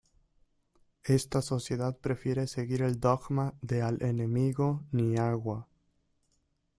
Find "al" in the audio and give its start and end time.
3.83-4.01